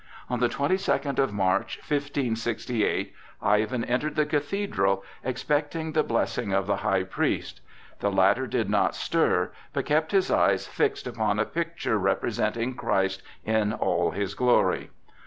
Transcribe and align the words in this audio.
On 0.31 0.39
the 0.39 0.49
twenty 0.49 0.77
second 0.77 1.19
of 1.19 1.31
March, 1.31 1.77
1568, 1.77 3.13
Ivan 3.39 3.83
entered 3.83 4.15
the 4.15 4.25
cathedral, 4.25 5.03
expecting 5.23 5.91
the 5.91 6.01
blessing 6.01 6.51
of 6.51 6.65
the 6.65 6.77
high 6.77 7.03
priest. 7.03 7.61
The 7.99 8.11
latter 8.11 8.47
did 8.47 8.67
not 8.67 8.95
stir, 8.95 9.51
but 9.73 9.85
kept 9.85 10.11
his 10.11 10.31
eyes 10.31 10.65
fixed 10.65 11.05
upon 11.05 11.37
a 11.37 11.45
picture 11.45 11.99
representing 11.99 12.73
Christ 12.73 13.21
in 13.45 13.73
all 13.73 14.09
his 14.09 14.33
glory. 14.33 14.89